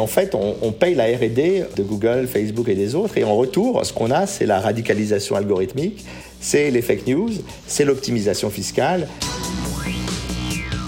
[0.00, 3.84] En fait, on, paye la RD de Google, Facebook et des autres, et en retour,
[3.84, 6.04] ce qu'on a, c'est la radicalisation algorithmique,
[6.38, 7.30] c'est les fake news,
[7.66, 9.08] c'est l'optimisation fiscale.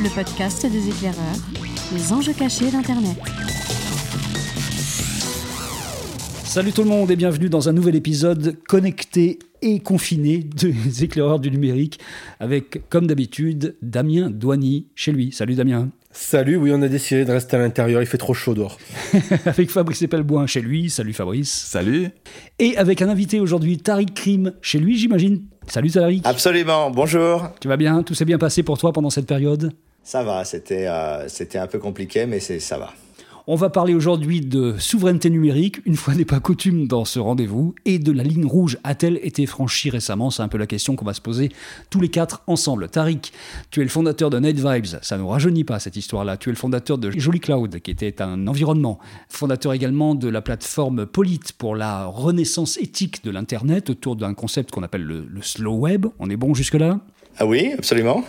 [0.01, 1.37] Le podcast des éclaireurs,
[1.93, 3.17] les enjeux cachés d'Internet.
[6.45, 11.41] Salut tout le monde et bienvenue dans un nouvel épisode connecté et confiné des éclaireurs
[11.41, 11.99] du numérique
[12.39, 15.33] avec, comme d'habitude, Damien Douany chez lui.
[15.33, 15.91] Salut Damien.
[16.13, 18.79] Salut, oui, on a décidé de rester à l'intérieur, il fait trop chaud dehors.
[19.47, 21.53] avec Fabrice Epelboin chez lui, salut Fabrice.
[21.53, 22.11] Salut.
[22.59, 25.45] Et avec un invité aujourd'hui, Tariq Krim, chez lui, j'imagine.
[25.69, 26.23] Salut Tariq.
[26.25, 27.51] Absolument, bonjour.
[27.61, 28.03] Tu vas bien?
[28.03, 29.73] Tout s'est bien passé pour toi pendant cette période?
[30.03, 32.93] Ça va, c'était euh, c'était un peu compliqué, mais ça va.
[33.53, 37.75] On va parler aujourd'hui de souveraineté numérique, une fois n'est pas coutume dans ce rendez-vous,
[37.85, 40.31] et de la ligne rouge a-t-elle été franchie récemment?
[40.31, 41.51] C'est un peu la question qu'on va se poser
[41.91, 42.89] tous les quatre ensemble.
[42.89, 43.33] Tariq,
[43.73, 46.37] tu es le fondateur de NetVibes, ça ne rajeunit pas cette histoire-là.
[46.37, 49.01] Tu es le fondateur de Jolly Cloud, qui était un environnement.
[49.29, 54.71] Fondateur également de la plateforme Polite pour la renaissance éthique de l'Internet autour d'un concept
[54.71, 56.07] qu'on appelle le, le slow web.
[56.21, 57.01] On est bon jusque-là?
[57.37, 58.23] Ah oui, absolument.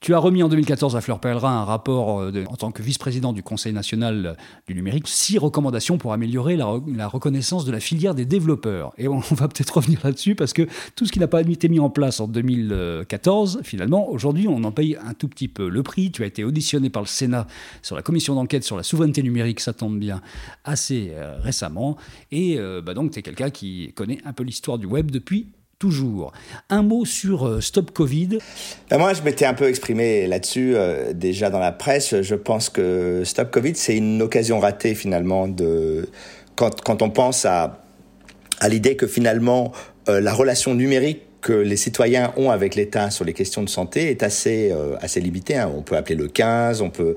[0.00, 3.32] Tu as remis en 2014 à Fleur Pellerin un rapport euh, en tant que vice-président
[3.32, 4.34] du Conseil national euh,
[4.68, 6.66] du numérique, six recommandations pour améliorer la,
[7.08, 8.92] reconnaissance de la filière des développeurs.
[8.98, 11.80] Et on, va peut-être revenir là-dessus parce que tout ce qui n'a pas été mis
[11.80, 16.10] en place en 2014, finalement, aujourd'hui, on en paye un tout petit peu le prix.
[16.10, 17.46] Tu as été auditionné par le Sénat
[17.82, 20.20] sur la commission d'enquête sur la souveraineté numérique, ça tombe bien,
[20.64, 21.96] assez euh, récemment.
[22.30, 25.48] Et bah donc, tu es quelqu'un qui connaît un peu l'histoire du web depuis
[25.78, 26.32] toujours.
[26.70, 28.38] Un mot sur euh, Stop Covid.
[28.90, 32.20] Ben, moi, je m'étais un peu exprimé là-dessus euh, déjà dans la presse.
[32.22, 36.08] Je pense que Stop Covid, c'est une occasion ratée finalement de
[36.54, 37.82] quand, quand on pense à,
[38.60, 39.72] à l'idée que finalement
[40.08, 44.10] euh, la relation numérique que les citoyens ont avec l'État sur les questions de santé
[44.10, 45.54] est assez assez limitée.
[45.54, 45.70] Hein.
[45.76, 47.14] On peut appeler le 15, on peut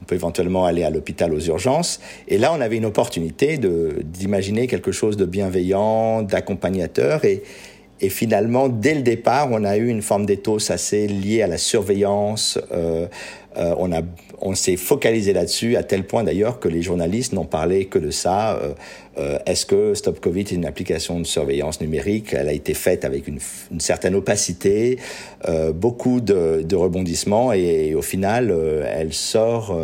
[0.00, 1.98] on peut éventuellement aller à l'hôpital aux urgences.
[2.28, 7.42] Et là, on avait une opportunité d'imaginer quelque chose de bienveillant, d'accompagnateur et
[8.02, 11.56] et finalement, dès le départ, on a eu une forme d'éthos assez liée à la
[11.56, 12.58] surveillance.
[12.72, 13.06] Euh,
[13.56, 13.74] euh,
[14.42, 18.10] on s'est focalisé là-dessus à tel point d'ailleurs que les journalistes n'ont parlé que de
[18.10, 18.56] ça.
[18.56, 18.74] Euh,
[19.18, 22.34] euh, Est-ce que Stop Covid est une application de surveillance numérique?
[22.34, 23.38] Elle a été faite avec une,
[23.78, 24.98] certaine opacité,
[25.48, 28.50] euh, beaucoup de, rebondissements et, au final,
[28.84, 29.78] elle sort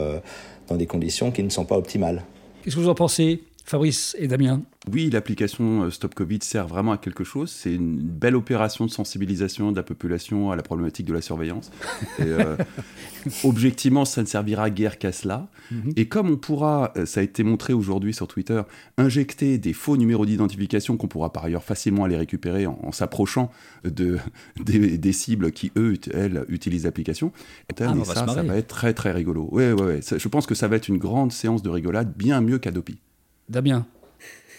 [0.67, 2.25] dans des conditions qui ne sont pas optimales.
[2.65, 4.63] Qu'est-ce que vous en pensez Fabrice et Damien?
[4.93, 7.51] Oui, l'application euh, Stop Covid sert vraiment à quelque chose.
[7.51, 11.71] C'est une belle opération de sensibilisation de la population à la problématique de la surveillance.
[12.21, 12.57] Euh,
[13.45, 15.49] objectivement, ça ne servira guère qu'à cela.
[15.71, 15.93] Mhm.
[15.97, 18.63] Et comme on pourra, euh, ça a été montré aujourd'hui sur Twitter,
[18.97, 23.51] injecter des faux numéros d'identification qu'on pourra par ailleurs facilement aller récupérer en, s'approchant
[23.85, 24.19] de,
[24.65, 27.33] des, cibles qui, eux, elles, utilisent l'application,
[27.81, 29.49] ah, ça, ça va être très très rigolo.
[29.53, 30.01] Ouais, ouais, ouais.
[30.01, 32.99] Je pense que ça va être une grande séance de rigolade, bien mieux qu'Adopi.
[33.49, 33.87] Damien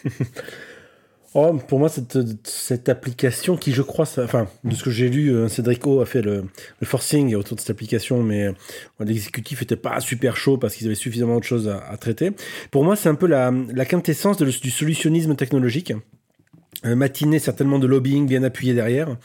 [1.33, 5.47] oh, Pour moi, cette, application qui, je crois, enfin, de ce que j'ai lu, euh,
[5.47, 6.45] Cédric O a fait le,
[6.83, 8.53] forcing autour de cette application, mais euh,
[8.99, 12.31] l'exécutif n'était pas super chaud parce qu'ils avaient suffisamment de choses à, traiter.
[12.71, 15.93] Pour moi, c'est un peu la quintessence du solutionnisme technologique.
[16.85, 19.17] Euh, matinée certainement de lobbying bien appuyé derrière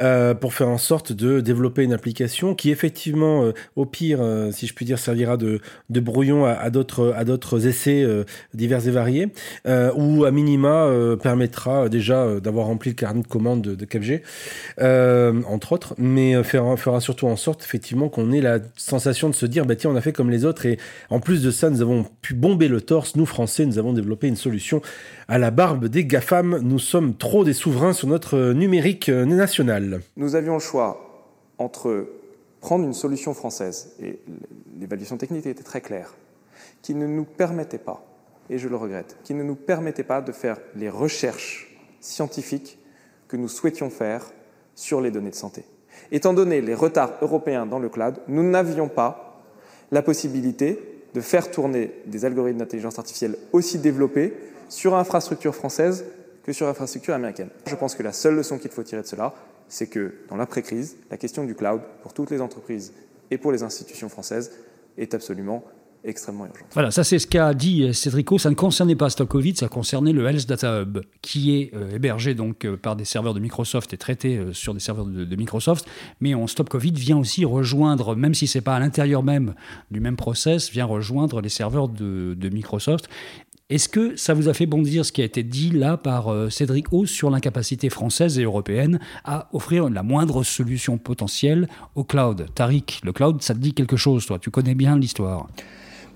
[0.00, 4.18] euh, pour faire en sorte de développer une application qui effectivement euh, au pire
[4.50, 8.04] si je puis dire servira de, de brouillon à, d'autres à d'autres essais
[8.54, 9.28] divers et variés
[9.94, 10.90] ou à minima
[11.22, 14.22] permettra déjà d'avoir rempli le carnet de commandes de, de 4G
[15.46, 19.46] entre autres mais fera, fera surtout en sorte effectivement qu'on ait la sensation de se
[19.46, 20.78] dire bah tiens on a fait comme les autres et
[21.10, 24.26] en plus de ça nous avons pu bomber le torse nous français nous avons développé
[24.26, 24.82] une solution
[25.28, 30.02] à la barbe des GAFAM nous sommes trop des souverains sur notre numérique national.
[30.16, 31.26] Nous avions le choix
[31.58, 32.06] entre
[32.60, 34.20] prendre une solution française, et
[34.78, 36.14] l'évaluation technique était très claire,
[36.82, 38.04] qui ne nous permettait pas,
[38.50, 42.78] et je le regrette, qui ne nous permettait pas de faire les recherches scientifiques
[43.28, 44.30] que nous souhaitions faire
[44.74, 45.64] sur les données de santé.
[46.12, 49.42] Étant donné les retards européens dans le cloud, nous n'avions pas
[49.90, 50.78] la possibilité
[51.14, 54.34] de faire tourner des algorithmes d'intelligence artificielle aussi développés
[54.68, 56.04] sur infrastructure française
[56.44, 57.50] que sur l'infrastructure américaine.
[57.66, 59.34] Je pense que la seule leçon qu'il faut tirer de cela,
[59.68, 62.92] c'est que dans l'après-crise, la question du cloud, pour toutes les entreprises
[63.30, 64.52] et pour les institutions françaises,
[64.96, 65.64] est absolument
[66.04, 66.68] extrêmement urgente.
[66.72, 68.38] Voilà, ça c'est ce qu'a dit Cédrico.
[68.38, 71.96] Ça ne concernait pas Stock Covid, ça concernait le Health Data Hub, qui est euh,
[71.96, 75.36] hébergé donc euh, par des serveurs de Microsoft et traité euh, sur des serveurs de,
[75.36, 75.86] Microsoft.
[76.20, 79.54] Mais on Stop Covid vient aussi rejoindre, même si c'est pas à l'intérieur même
[79.90, 83.08] du même process, vient rejoindre les serveurs de Microsoft.
[83.68, 86.50] Est-ce que ça vous a fait bondir ce qui a été dit là par euh,
[86.50, 91.66] Cédric O sur l'incapacité française et européenne à offrir la moindre solution potentielle
[91.96, 92.46] au cloud?
[92.54, 94.38] Tariq, le cloud, ça te dit quelque chose, toi?
[94.38, 95.48] Tu connais bien l'histoire.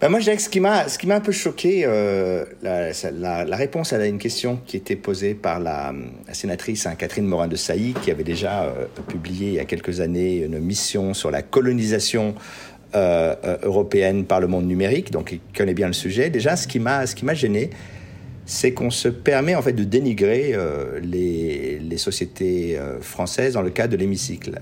[0.01, 2.45] Ben moi, je dirais que ce qui m'a, ce qui m'a un peu choqué, euh,
[2.63, 5.93] la, réponse à une question qui était posée par la,
[6.29, 9.65] la sénatrice hein, Catherine Morin de Sailly, qui avait déjà euh, publié il y a
[9.65, 12.37] quelques années une mission sur la colonisation
[12.95, 16.29] euh, euh, européenne par le monde numérique, donc il connaît bien le sujet.
[16.29, 17.71] Déjà, ce qui m'a, ce qui m'a gêné,
[18.47, 23.71] c'est qu'on se permet en fait de dénigrer euh, les, les, sociétés françaises dans le
[23.71, 24.61] cadre de l'hémicycle.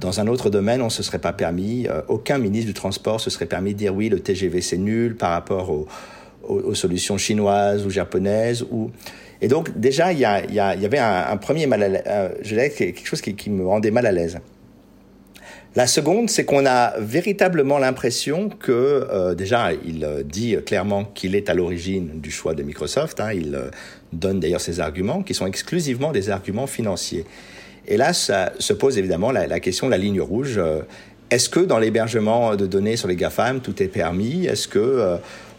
[0.00, 3.28] Dans un autre domaine, on ne se serait pas permis, aucun ministre du Transport se
[3.28, 5.70] serait permis de dire oui, le TGV c'est nul par rapport
[6.48, 8.64] aux, solutions chinoises ou japonaises.
[9.42, 13.06] Et donc déjà, il y, y, y avait un, premier mal à je dirais quelque
[13.06, 14.38] chose qui me rendait mal à l'aise.
[15.76, 21.50] La seconde, c'est qu'on a véritablement l'impression que, euh, déjà, il dit clairement qu'il est
[21.50, 23.20] à l'origine du choix de Microsoft.
[23.20, 23.70] Hein, il euh,
[24.12, 27.26] donne d'ailleurs ses arguments, qui sont exclusivement des arguments financiers.
[27.88, 30.54] Et là, ça se pose évidemment la, question de la ligne rouge.
[30.58, 30.80] Euh,
[31.30, 34.46] Est-ce que dans l'hébergement de données sur les GAFAM, tout est permis?
[34.46, 35.16] Est-ce que euh,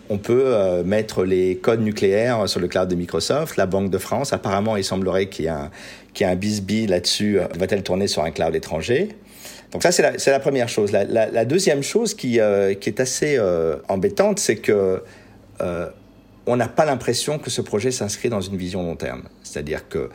[0.10, 3.56] on peut euh, mettre les codes nucléaires sur le cloud de Microsoft?
[3.56, 5.70] La Banque de France, apparemment, il semblerait qu'il y ait un,
[6.14, 7.40] qu y a un bisbee là-dessus.
[7.58, 9.10] Va-t-elle tourner sur un cloud étranger?
[9.72, 10.92] Donc ça, c'est la, première chose.
[10.92, 15.04] La, deuxième chose qui, euh, est assez euh, embêtante, c'est que
[15.62, 15.90] euh,
[16.46, 19.24] on n'a pas l'impression que ce projet s'inscrit dans une vision long terme.
[19.44, 20.10] C'est-à-dire que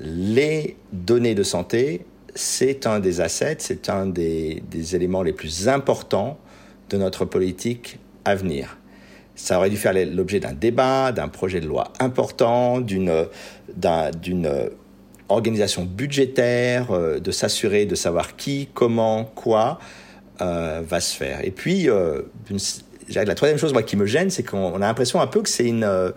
[0.00, 5.68] les données de santé, c'est un des assets, c'est un des, des, éléments les plus
[5.68, 6.38] importants
[6.88, 8.78] de notre politique à venir.
[9.34, 13.26] Ça aurait dû faire l'objet d'un débat, d'un projet de loi important, d'une
[15.28, 19.78] organisation budgétaire, euh, de s'assurer de savoir qui, comment, quoi
[20.40, 21.44] euh, va se faire.
[21.44, 22.22] Et puis, euh,
[23.14, 25.66] la troisième chose moi, qui me gêne, c'est qu'on a l'impression un peu que c'est
[25.66, 25.84] une...
[25.84, 26.10] Euh,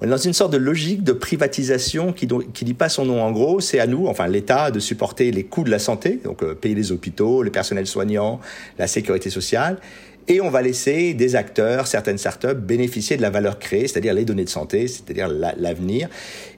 [0.00, 3.22] on est dans une sorte de logique de privatisation qui qui dit pas son nom
[3.22, 6.42] en gros, c'est à nous, enfin l'État, de supporter les coûts de la santé, donc
[6.42, 8.38] euh, payer les hôpitaux, les personnels soignants,
[8.78, 9.78] la sécurité sociale,
[10.28, 14.24] et on va laisser des acteurs, certaines startups, bénéficier de la valeur créée, c'est-à-dire les
[14.24, 16.08] données de santé, c'est-à-dire l'avenir.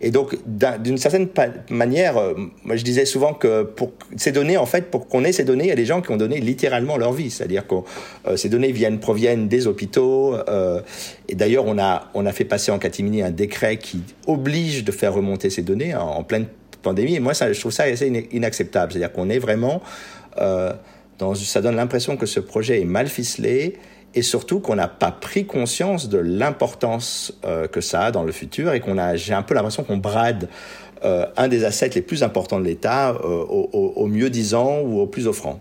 [0.00, 1.28] Et donc, d'une certaine
[1.68, 2.34] manière, euh,
[2.72, 5.68] je disais souvent que pour ces données, en fait, pour qu'on ait ces données, il
[5.68, 7.74] y a des gens qui ont donné littéralement leur vie, c'est-à-dire que
[8.26, 10.34] euh, ces données viennent proviennent des hôpitaux.
[10.48, 10.80] Euh,
[11.28, 14.92] et d'ailleurs, on a on a fait passer en catimini un décret qui oblige de
[14.92, 16.46] faire remonter ces données en, pleine
[16.82, 17.16] pandémie.
[17.16, 19.82] Et moi, je trouve ça assez inacceptable, c'est-à-dire qu'on est vraiment
[20.40, 20.72] euh,
[21.18, 23.76] donc, ça donne l'impression que ce projet est mal ficelé
[24.14, 28.32] et surtout qu'on n'a pas pris conscience de l'importance euh, que ça a dans le
[28.32, 30.48] futur et qu'on a, j'ai un peu l'impression qu'on brade
[31.04, 34.80] euh, un des assets les plus importants de l'État euh, au, au, au mieux disant
[34.80, 35.60] ou au plus offrant.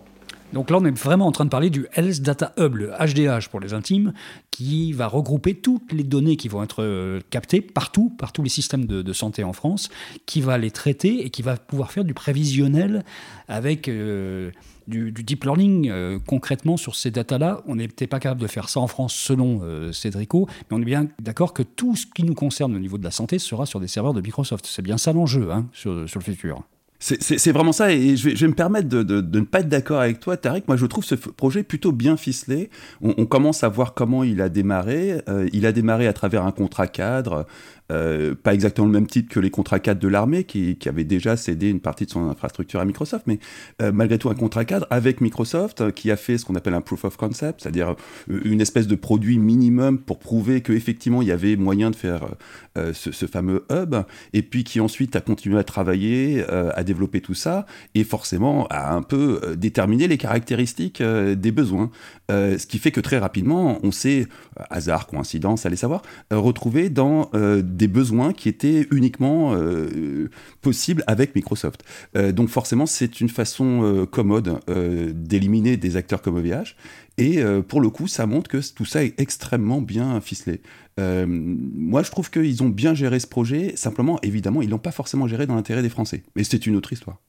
[0.53, 3.49] Donc là, on est vraiment en train de parler du Health Data Hub, le HDH
[3.49, 4.13] pour les intimes,
[4.49, 8.49] qui va regrouper toutes les données qui vont être euh, captées partout, par tous les
[8.49, 9.89] systèmes de, santé en France,
[10.25, 13.03] qui va les traiter et qui va pouvoir faire du prévisionnel
[13.47, 14.51] avec euh,
[14.88, 17.61] du, deep learning euh, concrètement sur ces datas-là.
[17.67, 20.85] On n'était pas capable de faire ça en France selon euh, Cédrico, mais on est
[20.85, 23.79] bien d'accord que tout ce qui nous concerne au niveau de la santé sera sur
[23.79, 24.65] des serveurs de Microsoft.
[24.65, 26.63] C'est bien ça l'enjeu hein, sur le futur.
[26.99, 29.59] C'est vraiment ça, et je vais, je vais me permettre de, de, de ne pas
[29.59, 30.63] être d'accord avec toi, Tariq.
[30.67, 32.71] Moi, je trouve ce projet plutôt bien ficelé.
[33.01, 35.21] On, on commence à voir comment il a démarré.
[35.29, 37.45] Euh, il a démarré à travers un contrat cadre
[37.92, 41.04] euh, pas exactement le même titre que les contrats cadres de l'armée, qui, qui, avait
[41.04, 43.39] déjà cédé une partie de son infrastructure à Microsoft, mais
[43.81, 46.74] euh, malgré tout un contrat cadre avec Microsoft, euh, qui a fait ce qu'on appelle
[46.74, 47.95] un proof of concept, c'est-à-dire
[48.30, 52.28] euh, une espèce de produit minimum pour prouver qu'effectivement il y avait moyen de faire
[52.75, 53.96] ce, ce, fameux hub,
[54.34, 57.65] et puis qui ensuite a continué à travailler, à développer tout ça,
[57.96, 61.89] et forcément à un peu déterminer les caractéristiques des besoins.
[62.29, 64.27] ce qui fait que très rapidement, on s'est,
[64.70, 67.32] hasard, coïncidence, allez savoir, retrouvé dans
[67.77, 70.29] des besoins qui étaient uniquement euh,
[70.62, 71.84] possibles avec Microsoft.
[72.17, 76.75] Euh, donc forcément, c'est une façon euh, commode d'éliminer des acteurs comme OVH.
[77.19, 80.62] Et pour le coup, ça montre que tout ça est extrêmement bien ficelé.
[80.98, 83.74] moi, je trouve qu'ils ont bien géré ce projet.
[83.75, 86.22] Simplement, évidemment, ils l'ont pas forcément géré dans l'intérêt des Français.
[86.36, 87.19] Mais c'est une autre histoire.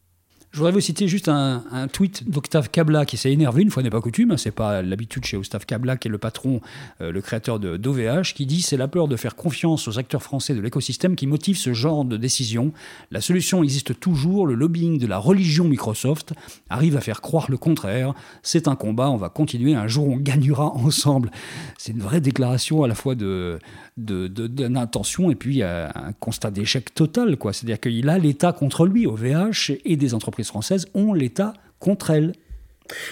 [0.50, 3.90] Je voudrais vous citer juste un, tweet d'Octave Kabla qui s'est énervé, une fois n'est
[3.90, 6.62] pas coutume, hein, c'est pas l'habitude chez Octave Kabla, qui est le patron,
[7.02, 10.54] euh, le créateur d'OVH, qui dit c'est la peur de faire confiance aux acteurs français
[10.54, 12.72] de l'écosystème qui motive ce genre de décision.
[13.10, 16.32] La solution existe toujours, le lobbying de la religion Microsoft
[16.70, 18.14] arrive à faire croire le contraire.
[18.42, 21.30] C'est un combat, on va continuer, un jour on gagnera ensemble.
[21.76, 23.58] C'est une vraie déclaration à la fois de,
[23.98, 27.36] de, de, et puis euh, un constat d'échec total.
[27.36, 27.52] quoi.
[27.52, 32.32] C'est-à-dire qu'il a l'État contre lui, OVH, et des entreprises françaises ont l'État contre elles.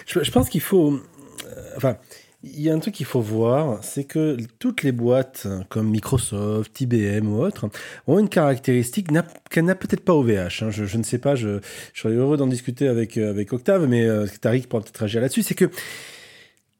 [0.06, 0.92] Je, pense qu'il faut...
[0.92, 1.96] Euh, enfin,
[2.42, 6.80] il y a un truc qu'il faut voir, c'est que toutes les boîtes comme Microsoft,
[6.80, 7.68] IBM ou autres
[8.06, 9.08] ont une caractéristique
[9.50, 10.62] qu'elle n'a peut-être pas OVH.
[10.62, 10.70] Hein.
[10.70, 11.60] Je, je, ne sais pas, je,
[11.92, 15.42] serais heureux d'en discuter avec, avec Octave, mais euh, Tariq pourra peut-être agir là-dessus.
[15.42, 15.68] C'est que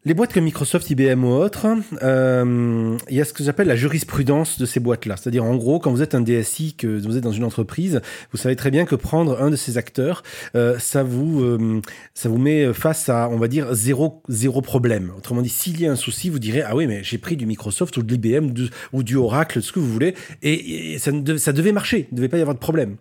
[0.06, 1.66] Les boîtes comme Microsoft, IBM ou autres,
[2.04, 5.16] euh, il y a ce que j'appelle la jurisprudence de ces boîtes-là.
[5.16, 8.38] C'est-à-dire, en gros, quand vous êtes un DSI, que vous êtes dans une entreprise, vous
[8.38, 10.22] savez très bien que prendre un de ces acteurs,
[10.54, 11.82] euh, ça vous euh,
[12.14, 15.10] ça vous met face à, on va dire, zéro zéro problème.
[15.18, 17.44] Autrement dit, s'il y a un souci, vous direz ah oui, mais j'ai pris du
[17.44, 18.50] Microsoft ou de l'IBM
[18.92, 22.28] ou du Oracle, ce que vous voulez, et, ça, ça devait marcher, il ne devait
[22.28, 22.94] pas y avoir de problème.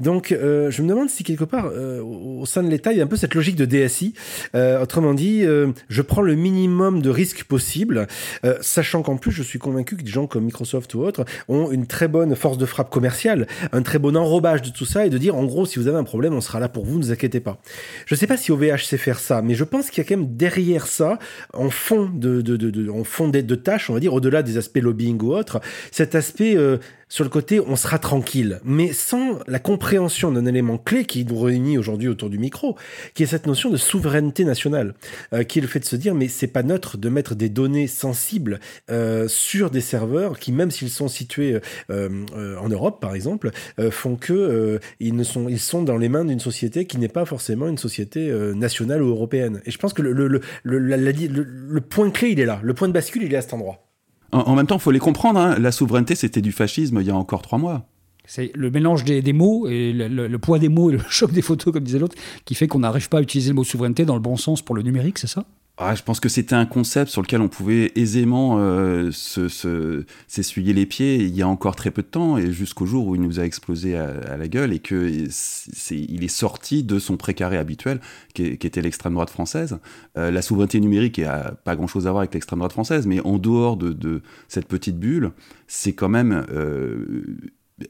[0.00, 3.08] Donc, je me demande si quelque part, au sein de l'État, il y a un
[3.08, 4.12] peu cette logique de DSI.
[4.54, 5.44] Autrement dit,
[5.88, 8.06] je prends le minimum de risques possible,
[8.44, 11.70] euh, sachant qu'en plus, je suis convaincu que des gens comme Microsoft ou autres ont
[11.70, 15.10] une très bonne force de frappe commerciale, un très bon enrobage de tout ça et
[15.10, 17.04] de dire, en gros, si vous avez un problème, on sera là pour vous, ne
[17.04, 17.60] vous inquiétez pas.
[18.06, 20.08] Je ne sais pas si OVH sait faire ça, mais je pense qu'il y a
[20.08, 21.18] quand même derrière ça,
[21.54, 25.34] en fond de, de, de, de tâches, on va dire, au-delà des aspects lobbying ou
[25.34, 26.78] autres, cet aspect euh,
[27.12, 31.38] sur le côté on sera tranquille, mais sans la compréhension d'un élément clé qui nous
[31.38, 32.74] réunit aujourd'hui autour du micro,
[33.12, 34.94] qui est cette notion de souveraineté nationale,
[35.34, 37.50] euh, qui est le fait de se dire mais c'est pas neutre de mettre des
[37.50, 43.14] données sensibles euh, sur des serveurs qui même s'ils sont situés euh, en Europe par
[43.14, 43.50] exemple,
[43.90, 47.26] font que ils ne sont ils sont dans les mains d'une société qui n'est pas
[47.26, 49.60] forcément une société nationale ou européenne.
[49.66, 52.88] Et je pense que le, le, le, le point clé il est là, le point
[52.88, 53.91] de bascule il est à cet endroit.
[54.32, 55.38] En, même temps, il faut les comprendre.
[55.38, 55.58] Hein.
[55.58, 57.86] La souveraineté, c'était du fascisme il y a encore trois mois.
[58.24, 61.72] C'est le mélange des, mots et le, poids des mots et le choc des photos,
[61.72, 64.20] comme disait l'autre, qui fait qu'on n'arrive pas à utiliser le mot souveraineté dans le
[64.20, 65.44] bon sens pour le numérique, c'est ça?
[65.78, 70.84] Ah, je pense que c'était un concept sur lequel on pouvait aisément euh, s'essuyer les
[70.84, 73.40] pieds il y a encore très peu de temps, et jusqu'au jour où il nous
[73.40, 78.00] a explosé à, la gueule, et qu'il est, il est sorti de son précaré habituel,
[78.34, 79.78] qui, était l'extrême droite française.
[80.18, 83.38] Euh, la souveraineté numérique n'a pas grand-chose à voir avec l'extrême droite française, mais en
[83.38, 85.32] dehors de, cette petite bulle,
[85.68, 87.24] c'est quand même euh,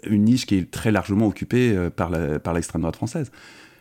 [0.06, 3.32] une niche qui est très largement occupée euh, par l'extrême droite française.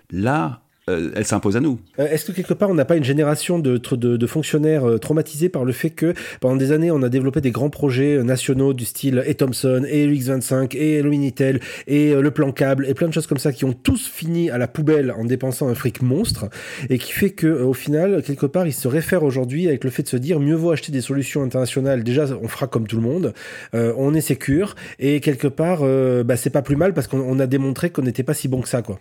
[0.10, 1.80] Là, euh, elle s'impose à nous.
[2.00, 5.48] Euh, est-ce que quelque part on n'a pas une génération de, de, fonctionnaires euh, traumatisés
[5.48, 8.86] par le fait que pendant des années on a développé des grands projets nationaux du
[8.86, 13.14] style et Thomson et X25 et le Minitel et le plan câble et plein de
[13.14, 16.50] choses comme ça qui ont tous fini à la poubelle en dépensant un fric monstre
[16.90, 20.02] et qui fait que au final quelque part ils se réfèrent aujourd'hui avec le fait
[20.02, 23.04] de se dire mieux vaut acheter des solutions internationales déjà on fera comme tout le
[23.04, 23.34] monde
[23.74, 25.82] on est sécure et quelque part
[26.26, 28.70] bah, c'est pas plus mal parce qu'on a démontré qu'on n'était pas si bon que
[28.70, 29.00] ça quoi.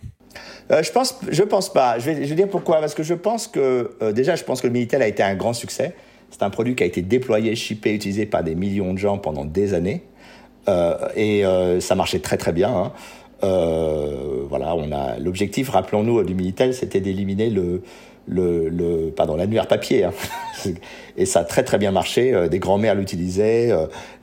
[0.69, 2.79] je pense je pense Je vais, dire pourquoi.
[2.79, 5.35] Parce que je pense que, euh, déjà, je pense que le Minitel a été un
[5.35, 5.93] grand succès.
[6.29, 9.45] C'est un produit qui a été déployé, shippé, utilisé par des millions de gens pendant
[9.45, 10.03] des années.
[10.69, 12.69] Euh, et euh, ça marchait très très bien.
[12.69, 12.91] Hein.
[14.49, 17.81] voilà, on a l'objectif, rappelons-nous, du Minitel, c'était d'éliminer le,
[18.27, 20.05] le, le, pardon, l'annuaire papier.
[20.05, 20.13] Hein.
[21.17, 22.47] et ça a très très bien marché.
[22.49, 23.71] des grands-mères l'utilisaient.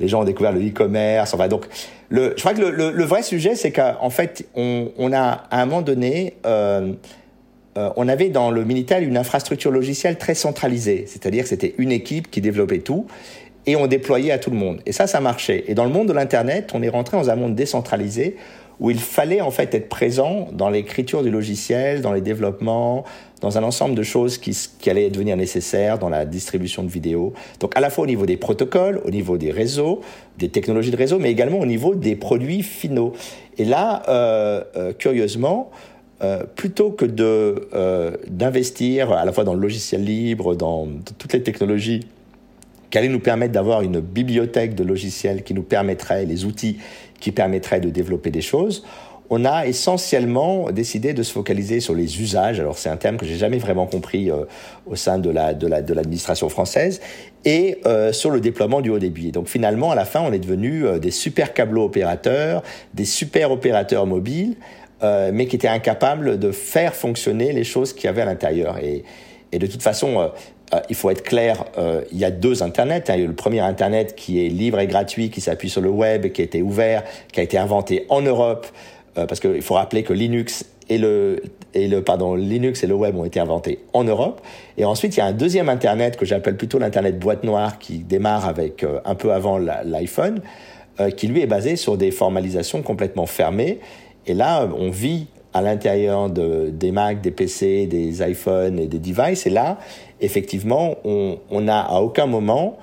[0.01, 1.37] les gens ont découvert le e-commerce.
[1.51, 1.67] Donc,
[2.11, 6.37] je crois que le, vrai sujet, c'est qu'en fait, on, a à un moment donné
[7.79, 11.93] euh, on avait dans le Minitel une infrastructure logicielle très centralisée, c'est-à-dire que c'était une
[11.93, 13.07] équipe qui développait tout
[13.67, 14.81] et on déployait à tout le monde.
[14.85, 15.65] Et ça, ça marchait.
[15.69, 18.37] Et dans le monde de l'Internet, on est rentré dans un monde décentralisé
[18.81, 23.05] où il fallait en fait être présent dans l'écriture du logiciel, dans les développements,
[23.41, 27.33] dans un ensemble de choses qui, qui allaient devenir nécessaires dans la distribution de vidéos.
[27.61, 30.01] Donc à la fois au niveau des protocoles, au niveau des réseaux,
[30.39, 33.13] des technologies de réseau, mais également au niveau des produits finaux.
[33.59, 35.71] Et là, euh, euh, curieusement,
[36.23, 41.33] euh, plutôt que de euh, d'investir à la fois dans le logiciel libre, dans, toutes
[41.33, 42.07] les technologies
[42.91, 46.79] qui allaient nous permettre d'avoir une bibliothèque de logiciels qui nous permettrait, les outils
[47.21, 48.85] qui permettraient de développer des choses,
[49.31, 52.61] on a essentiellement décidé de se focaliser sur les usages.
[52.61, 54.45] Alors c'est un terme que j'ai jamais vraiment compris euh,
[54.87, 57.01] au sein de la de la de l'administration française
[57.45, 59.31] et euh, sur le déploiement du haut débit.
[59.33, 62.63] donc finalement à la fin on est devenu euh, des super câbleaux opérateurs,
[62.95, 64.57] des super opérateurs mobiles
[65.05, 68.79] euh, mais qui était incapable de faire fonctionner les choses qu'il y avait à l'intérieur.
[68.79, 69.05] Et,
[69.53, 70.27] et, de toute façon, euh,
[70.75, 71.67] euh, il faut être clair,
[72.11, 73.09] il y a deux Internets.
[73.09, 73.15] Hein.
[73.15, 75.89] Il y a le premier Internet qui est libre et gratuit, qui s'appuie sur le
[75.89, 78.67] web, qui a été ouvert, qui a été inventé en Europe,
[79.15, 81.43] parce qu'il faut rappeler que Linux et le,
[81.75, 84.41] et le, pardon, Linux et le web ont été inventés en Europe.
[84.77, 87.99] Et ensuite, il y a un deuxième Internet que j'appelle plutôt l'Internet boîte noire, qui
[87.99, 90.41] démarre avec un peu avant l'iPhone,
[91.17, 93.81] qui lui est basé sur des formalisations complètement fermées
[94.29, 98.99] et là, on vit à l'intérieur de, des Mac, des PC, des iPhones et des
[98.99, 99.47] devices.
[99.47, 99.79] Et là,
[100.21, 102.79] effectivement, on n'a à aucun moment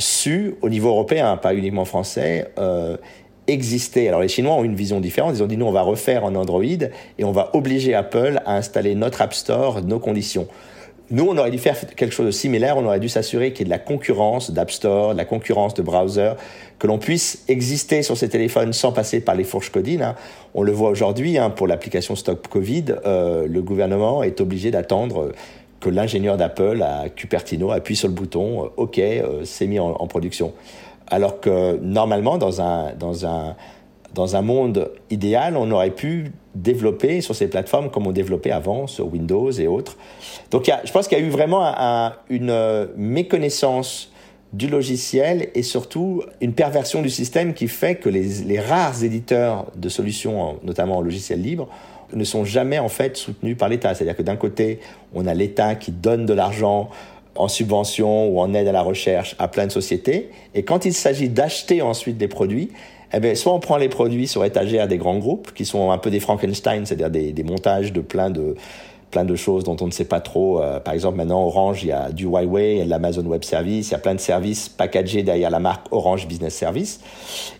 [0.00, 2.96] su, au niveau européen, pas uniquement français, euh,
[3.46, 4.08] exister.
[4.08, 5.34] Alors les Chinois ont une vision différente.
[5.36, 8.56] Ils ont dit nous, on va refaire en Android et on va obliger Apple à
[8.56, 10.46] installer notre App Store, nos conditions.
[11.12, 12.76] Nous, on aurait dû faire quelque chose de similaire.
[12.76, 15.74] On aurait dû s'assurer qu'il y ait de la concurrence d'App Store, de la concurrence
[15.74, 16.34] de browser,
[16.78, 20.02] que l'on puisse exister sur ces téléphones sans passer par les fourches codines.
[20.02, 20.14] Hein.
[20.54, 22.84] On le voit aujourd'hui hein, pour l'application Stop Covid.
[23.06, 25.32] Euh, le gouvernement est obligé d'attendre
[25.80, 29.00] que l'ingénieur d'Apple à Cupertino appuie sur le bouton, OK,
[29.44, 30.52] c'est mis en, en, production.
[31.08, 33.56] Alors que normalement, dans un, dans un,
[34.14, 38.86] dans un monde idéal, on aurait pu développer sur ces plateformes comme on développait avant
[38.86, 39.96] sur Windows et autres.
[40.50, 44.10] Donc y a, je pense qu'il y a eu vraiment un, une méconnaissance
[44.52, 49.66] du logiciel et surtout une perversion du système qui fait que les, les rares éditeurs
[49.76, 51.68] de solutions, notamment en logiciel libre,
[52.12, 53.94] ne sont jamais en fait soutenus par l'État.
[53.94, 54.80] C'est-à-dire que d'un côté,
[55.14, 56.90] on a l'État qui donne de l'argent
[57.36, 60.92] en subvention ou en aide à la recherche à plein de sociétés, et quand il
[60.92, 62.70] s'agit d'acheter ensuite des produits,
[63.12, 65.98] eh bien, soit on prend les produits sur étagère des grands groupes, qui sont un
[65.98, 68.54] peu des Frankenstein, c'est-à-dire des, des, montages de plein de
[69.10, 70.62] plein de choses dont on ne sait pas trop.
[70.62, 73.26] Euh, par exemple, maintenant, Orange, il y a du Huawei, il y a de l'Amazon
[73.26, 77.00] Web Service, il y a plein de services packagés derrière la marque Orange Business Service.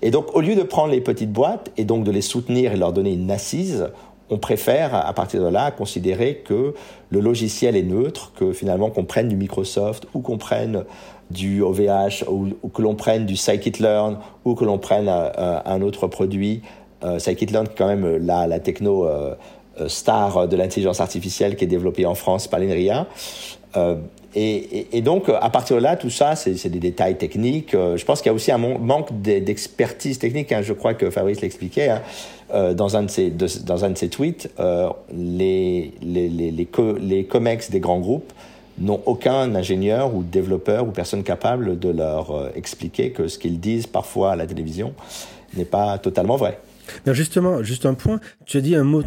[0.01, 2.77] Et donc, au lieu de prendre les petites boîtes et donc de les soutenir et
[2.77, 3.89] leur donner une assise,
[4.31, 6.75] on préfère, à partir de là, considérer que
[7.11, 10.85] le logiciel est neutre, que finalement qu'on prenne du Microsoft ou qu'on prenne
[11.31, 16.07] du OVH ou, que l'on prenne du Scikit-learn ou que l'on prenne euh, un autre
[16.07, 16.63] produit.
[17.05, 19.35] Euh, Scikit-learn quand même la, la techno euh,
[19.87, 23.07] star de l'intelligence artificielle qui est développée en France par l'INRIA.
[23.77, 23.97] Euh,
[24.37, 27.73] et, donc, à partir de là, tout ça, c'est des détails techniques.
[27.73, 30.53] Je pense qu'il y a aussi un manque d'expertise technique.
[30.53, 30.63] Hein.
[30.63, 31.89] Je crois que Fabrice l'expliquait.
[31.89, 32.03] Hein.
[32.53, 36.69] Euh, dans, un de ses, dans un de ses tweets, euh, les, les, les, les,
[37.01, 38.33] les COMEX des grands groupes
[38.81, 43.61] n'ont aucun ingénieur ou développeur ou personne capable de leur euh, expliquer que ce qu'ils
[43.61, 44.95] disent parfois à la télévision
[45.57, 46.61] n'est pas totalement vrai.
[47.07, 49.03] Justement, juste un point, tu as dit un mot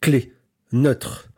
[0.00, 0.32] clé,
[0.72, 1.28] neutre.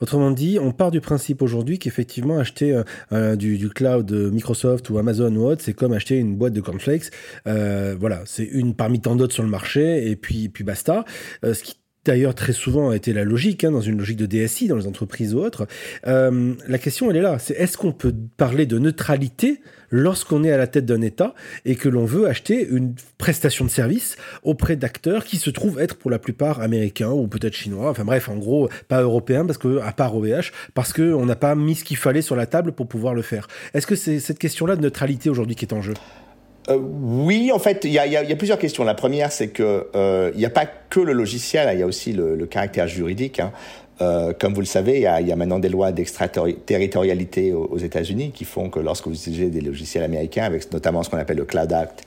[0.00, 2.82] Autrement dit, on part du principe aujourd'hui qu'effectivement acheter euh,
[3.12, 7.10] euh du, cloud Microsoft ou Amazon ou autre, c'est comme acheter une boîte de cornflakes.
[7.44, 11.04] Voilà, c'est une parmi tant d'autres sur le marché et puis puis basta.
[11.42, 14.68] Ce qui d'ailleurs très souvent a été la logique, hein, dans une logique de DSI,
[14.68, 15.66] dans les entreprises ou autres.
[16.06, 17.38] Euh, la question, elle est là.
[17.38, 21.74] C'est est-ce qu'on peut parler de neutralité lorsqu'on est à la tête d'un État et
[21.74, 26.10] que l'on veut acheter une prestation de service auprès d'acteurs qui se trouvent être pour
[26.10, 30.14] la plupart américains ou peut-être chinois, enfin bref, en gros, pas européens, parce à part
[30.16, 33.22] OVH, parce qu'on n'a pas mis ce qu'il fallait sur la table pour pouvoir le
[33.22, 33.48] faire.
[33.74, 35.94] Est-ce que c'est cette question-là de neutralité aujourd'hui qui est en jeu?
[36.68, 38.84] Euh, oui, en fait, il y a, plusieurs questions.
[38.84, 41.86] La première, c'est que il euh, n'y a pas que le logiciel, il y a
[41.86, 43.40] aussi le, caractère juridique.
[43.40, 43.52] Hein.
[44.02, 48.44] Euh, comme vous le savez, il y a, maintenant des lois d'extraterritorialité aux, États-Unis qui
[48.44, 51.72] font que lorsque vous utilisez des logiciels américains, avec notamment ce qu'on appelle le Cloud
[51.72, 52.02] Act,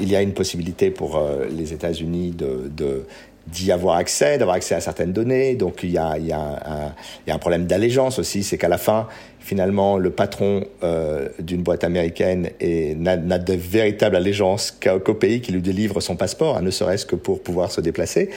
[0.00, 3.04] il y a une possibilité pour les États-Unis de
[3.52, 5.54] d'y avoir accès, d'avoir accès à certaines données.
[5.54, 6.94] Donc il y a, y a, un,
[7.26, 9.06] y a un problème d'allégeance aussi, c'est qu'à la fin,
[9.40, 15.52] finalement, le patron euh, d'une boîte américaine n'a de véritable allégeance qu'au qu pays qui
[15.52, 18.30] lui délivre son passeport, hein, ne serait-ce que pour pouvoir se déplacer.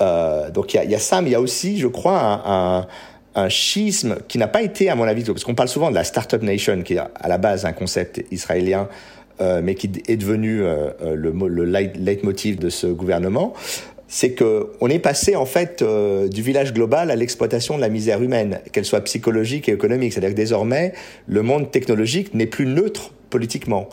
[0.00, 2.42] Euh, donc il y, a, y, a, ça, mais il y a aussi, je crois,
[2.46, 2.86] un,
[3.34, 6.04] un, schisme qui n'a pas été, à mon avis, parce qu'on parle souvent de la
[6.04, 8.88] Startup Nation, qui est à la base un concept israélien,
[9.40, 13.54] euh, mais qui est devenu euh, le, le leitmotiv de ce gouvernement
[14.12, 17.88] c'est que on est passé en fait euh, du village global à l'exploitation de la
[17.88, 20.12] misère humaine, qu'elle soit psychologique et économique.
[20.12, 20.92] C'est-à-dire que désormais,
[21.26, 23.88] le monde technologique n'est plus neutre politiquement.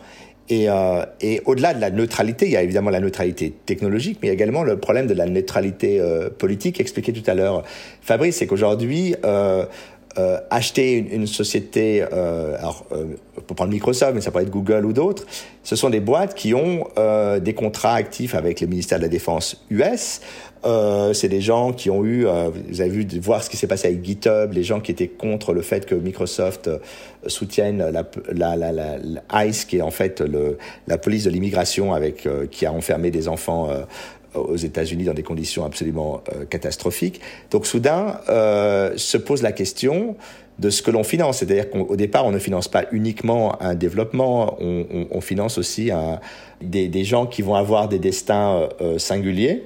[0.49, 4.27] Et, euh, et au-delà de la neutralité, il y a évidemment la neutralité technologique, mais
[4.27, 7.63] il y a également le problème de la neutralité euh, politique expliqué tout à l'heure.
[8.01, 9.15] Fabrice, c'est qu'aujourd'hui,
[10.17, 13.06] euh, acheter une, société, euh, alors euh,
[13.45, 15.26] pour prendre Microsoft, mais ça pourrait être Google ou d'autres,
[15.63, 19.10] ce sont des boîtes qui ont euh, des contrats actifs avec le ministère de la
[19.10, 20.22] Défense US.
[21.13, 24.04] C'est des gens qui ont eu, vous avez vu voir ce qui s'est passé avec
[24.04, 26.69] GitHub, les gens qui étaient contre le fait que Microsoft
[27.28, 31.93] soutienne la, la, la, la, ICE, qui est en fait le, la police de l'immigration,
[31.93, 33.69] avec qui a enfermé des enfants
[34.33, 37.21] aux États-Unis dans des conditions absolument euh, catastrophiques.
[37.51, 40.15] Donc soudain euh, se pose la question
[40.59, 41.37] de ce que l'on finance.
[41.37, 45.89] C'est-à-dire qu'au départ, on ne finance pas uniquement un développement, on, finance aussi
[46.61, 49.63] des, gens qui vont avoir des destins euh, singuliers.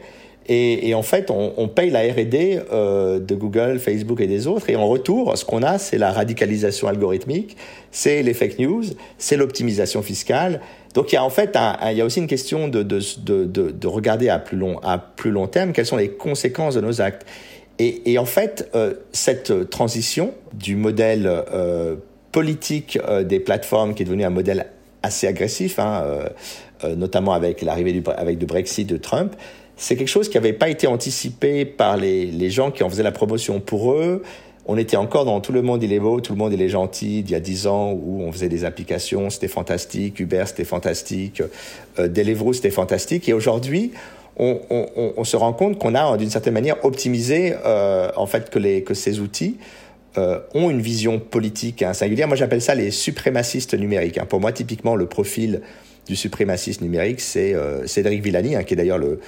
[0.49, 4.69] Et, en fait, on, paye la R&D euh, de Google, Facebook et des autres.
[4.69, 7.55] Et en retour, ce qu'on a, c'est la radicalisation algorithmique,
[7.91, 8.83] c'est les fake news,
[9.17, 10.59] c'est l'optimisation fiscale.
[10.93, 11.57] Donc il y a en fait,
[11.89, 14.97] il y a aussi une question de, de, de, de, regarder à plus long, à
[14.97, 17.25] plus long terme quelles sont les conséquences de nos actes.
[17.79, 21.95] Et, et en fait, euh, cette transition du modèle euh,
[22.31, 24.67] politique euh, des plateformes qui est devenu un modèle
[25.01, 26.05] assez agressif, hein,
[26.95, 29.35] notamment avec l'arrivée du avec le Brexit de Trump,
[29.75, 33.03] c'est quelque chose qui n'avait pas été anticipé par les, les gens qui en faisaient
[33.03, 33.59] la promotion.
[33.59, 34.23] Pour eux,
[34.65, 36.69] on était encore dans tout le monde il est beau, tout le monde il est
[36.69, 40.63] gentil, il y a dix ans où on faisait des applications, c'était fantastique, Uber c'était
[40.63, 41.41] fantastique,
[41.99, 43.91] euh, Deliveroo c'était fantastique, et aujourd'hui
[44.37, 48.49] on, on, on, se rend compte qu'on a d'une certaine manière optimisé euh, en fait
[48.49, 49.57] que, les, que ces outils
[50.17, 52.27] euh, ont une vision politique hein, singulière.
[52.27, 54.19] Moi, j'appelle ça les suprémacistes numériques.
[54.19, 54.25] Hein.
[54.25, 55.61] Pour moi, typiquement, le profil
[56.07, 59.19] du suprémaciste numérique, c'est euh, Cédric Villani, hein, qui est d'ailleurs le,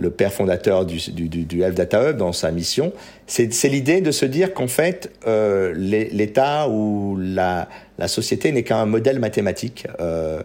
[0.00, 2.92] le, père fondateur du, du, du, Health Data Hub dans sa mission.
[3.26, 8.86] C'est l'idée de se dire qu'en fait, euh, l'État ou la, la société n'est qu'un
[8.86, 9.86] modèle mathématique.
[10.00, 10.42] Euh,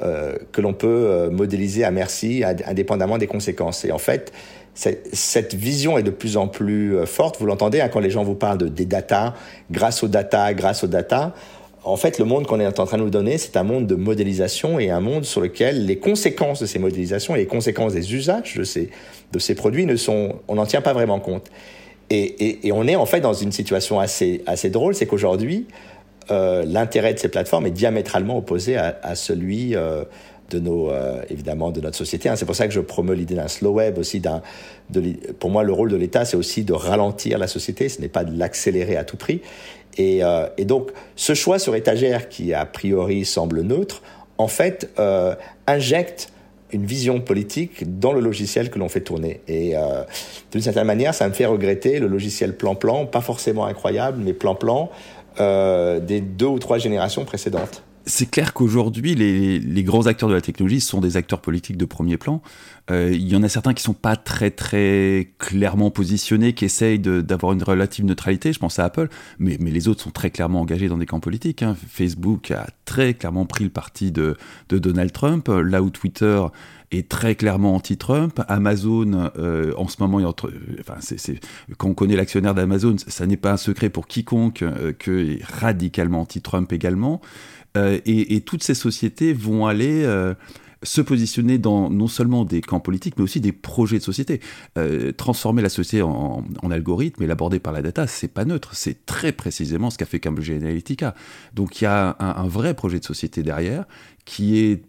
[0.00, 3.84] euh, que l'on peut euh, modéliser à merci, indépendamment des conséquences.
[3.84, 4.32] Et en fait,
[4.74, 7.40] cette vision est de plus en plus euh, forte.
[7.40, 9.34] Vous l'entendez hein, quand les gens vous parlent de, des data,
[9.72, 11.34] grâce aux data, grâce aux data.
[11.88, 13.94] En fait, le monde qu'on est en train de nous donner, c'est un monde de
[13.94, 18.14] modélisation et un monde sur lequel les conséquences de ces modélisations et les conséquences des
[18.14, 18.90] usages de ces,
[19.32, 21.50] de ces produits ne sont, on n'en tient pas vraiment compte.
[22.10, 25.66] Et, on est en fait dans une situation assez, assez drôle, c'est qu'aujourd'hui,
[26.30, 30.04] euh, l'intérêt de ces plateformes est diamétralement opposé à, celui euh,
[30.50, 32.28] de nos, euh, évidemment, de notre société.
[32.28, 32.36] Hein.
[32.36, 34.22] C'est pour ça que je promeux l'idée d'un slow web aussi.
[35.38, 37.88] Pour moi, le rôle de l'État, c'est aussi de ralentir la société.
[37.88, 39.40] Ce n'est pas de l'accélérer à tout prix.
[39.96, 44.02] Et, euh, et, donc, ce choix sur étagère, qui a priori semble neutre,
[44.36, 45.34] en fait, euh,
[45.66, 46.32] injecte
[46.72, 49.40] une vision politique dans le logiciel que l'on fait tourner.
[49.48, 50.02] Et euh,
[50.52, 54.90] d'une certaine manière, ça me fait regretter le logiciel plan-plan, pas forcément incroyable, mais plan-plan,
[55.40, 57.82] euh, des deux ou trois générations précédentes.
[58.08, 61.84] C'est clair qu'aujourd'hui, les, les, grands acteurs de la technologie sont des acteurs politiques de
[61.84, 62.40] premier plan.
[62.90, 66.98] Euh, il y en a certains qui sont pas très très clairement positionnés, qui essayent
[66.98, 68.54] d'avoir une relative neutralité.
[68.54, 71.20] Je pense à Apple, mais, mais, les autres sont très clairement engagés dans des camps
[71.20, 71.62] politiques.
[71.62, 71.76] Hein.
[71.88, 74.38] Facebook a très clairement pris le parti de,
[74.70, 76.42] de Donald Trump, là où Twitter
[76.90, 78.40] est très clairement anti-Trump.
[78.48, 81.40] Amazon, euh, en ce moment, entre, enfin, c'est,
[81.76, 85.44] quand on connaît l'actionnaire d'Amazon, ça n'est pas un secret pour quiconque euh, que est
[85.44, 87.20] radicalement anti-Trump également.
[87.76, 90.34] Euh, et, et, toutes ces sociétés vont aller euh,
[90.82, 94.40] se positionner dans non seulement des camps politiques, mais aussi des projets de société.
[94.76, 98.70] Euh, transformer la société en, algorithme et l'aborder par la data, c'est pas neutre.
[98.74, 101.14] C'est très précisément ce qu'a fait Cambridge Analytica.
[101.54, 103.86] Donc il y a un, un, vrai projet de société derrière
[104.24, 104.82] qui est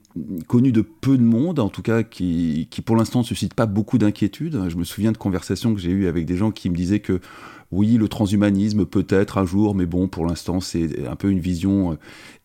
[0.48, 3.66] connu de peu de monde, en tout cas qui, qui pour l'instant ne suscite pas
[3.66, 4.70] beaucoup d'inquiétude.
[4.70, 7.22] Je me souviens de conversations que j'ai eues avec des gens qui me disaient que
[7.72, 11.92] oui, le transhumanisme peut-être un jour, mais bon, pour l'instant, c'est un peu une vision,
[11.92, 11.96] euh,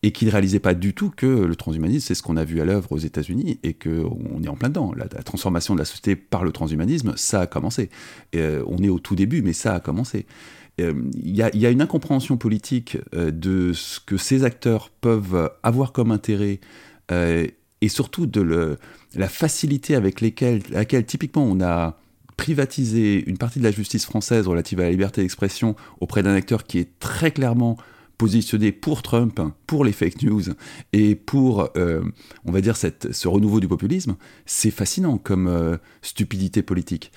[0.02, 2.60] et qui ne réalisait pas du tout que le transhumanisme, c'est ce qu'on a vu
[2.60, 4.92] à l'œuvre aux États-Unis, et qu'on est en plein dedans.
[4.94, 7.88] La, transformation de la société par le transhumanisme, ça a commencé.
[8.34, 10.26] Euh, on est au tout début, mais ça a commencé.
[10.76, 15.92] Il euh, y, y, a une incompréhension politique de ce que ces acteurs peuvent avoir
[15.92, 16.60] comme intérêt,
[17.10, 18.76] et surtout de
[19.14, 21.96] la facilité avec laquelle typiquement on a
[22.36, 26.64] privatiser une partie de la justice française relative à la liberté d'expression auprès d'un acteur
[26.64, 27.76] qui est très clairement
[28.18, 30.42] positionné pour Trump, pour les fake news
[30.92, 32.02] et pour, euh,
[32.44, 34.16] on va dire, ce renouveau du populisme,
[34.46, 37.12] c'est fascinant comme euh, stupidité politique.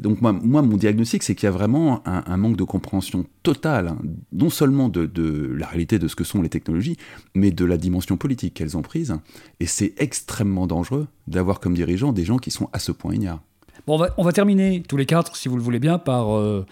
[0.00, 3.94] Donc moi, mon diagnostic, c'est qu'il y a vraiment un, manque de compréhension totale,
[4.32, 6.96] non seulement de, de, la réalité de ce que sont les technologies,
[7.34, 9.14] mais de la dimension politique qu'elles ont prise.
[9.60, 13.42] Et c'est extrêmement dangereux d'avoir comme dirigeants des gens qui sont à ce point ignares.
[13.86, 16.64] Bon, on va, terminer tous les quatre, si vous le voulez bien, par euh,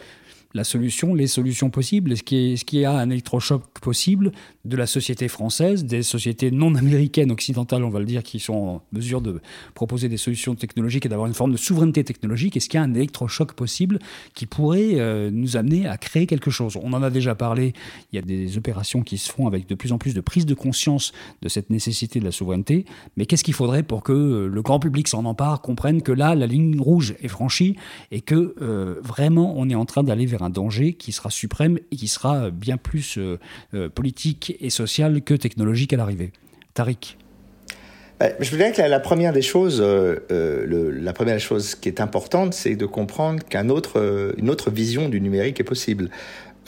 [0.55, 4.33] la solution, les solutions possibles, ce qui, est, ce qui a un électrochoc possible
[4.65, 8.55] de la société française, des sociétés non américaines, occidentales, on va le dire, qui sont
[8.55, 9.41] en mesure de
[9.75, 12.57] proposer des solutions technologiques et d'avoir une forme de souveraineté technologique.
[12.57, 13.99] Est-ce qu'il y a un électrochoc possible
[14.35, 16.79] qui pourrait euh, nous amener à créer quelque chose?
[16.83, 17.73] On en a déjà parlé,
[18.13, 20.47] il y a des opérations qui se font avec de plus en plus de prise
[20.47, 22.85] de conscience de cette nécessité de la souveraineté,
[23.17, 26.47] mais qu'est-ce qu'il faudrait pour que le grand public s'en empare, comprenne que là, la
[26.47, 27.77] ligne rouge est franchie
[28.11, 31.79] et que euh, vraiment on est en train d'aller vers un danger qui sera suprême
[31.91, 33.39] et qui sera bien plus euh,
[33.75, 36.33] euh, politique et social que technologique à l'arrivée.
[36.75, 37.17] Tariq
[38.41, 42.01] je veux dire que la, première des choses, euh, euh, la première chose qui est
[42.01, 46.11] importante, c'est de comprendre qu'une autre, euh, une autre vision du numérique est possible.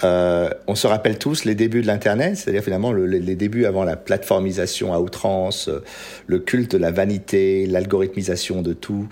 [0.03, 3.85] Euh, on se rappelle tous les débuts de l'Internet, c'est-à-dire finalement le, les débuts avant
[3.85, 5.71] la plateformisation à outrance,
[6.27, 9.09] le culte de la vanité, l'algorithmisation de tout.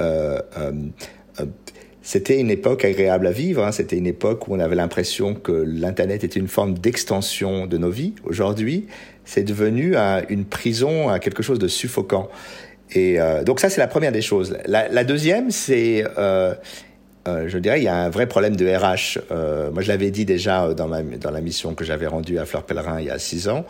[0.00, 0.40] Euh,
[2.04, 3.64] c'était une époque agréable à vivre.
[3.64, 3.72] Hein.
[3.72, 7.90] C'était une époque où on avait l'impression que l'Internet était une forme d'extension de nos
[7.90, 8.14] vies.
[8.22, 8.86] Aujourd'hui,
[9.24, 12.28] c'est devenu un, une prison, quelque chose de suffocant.
[12.92, 14.56] Et euh, donc ça, c'est la première des choses.
[14.66, 16.54] La, deuxième, c'est, euh,
[17.26, 19.18] euh, je dirais, il y a un vrai problème de RH.
[19.30, 23.00] Euh, moi, je l'avais dit déjà dans, la mission que j'avais rendue à Fleur Pellerin
[23.00, 23.64] il y a six ans.